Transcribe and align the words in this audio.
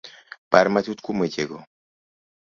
Par 0.51 0.67
matut 0.75 0.99
kuom 1.05 1.17
wechego. 1.23 1.57